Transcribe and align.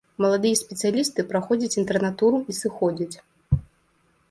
Маладыя 0.23 0.55
спецыялісты 0.61 1.25
праходзяць 1.33 1.77
інтэрнатуру 1.83 2.37
і 2.53 2.59
сыходзяць. 2.63 3.15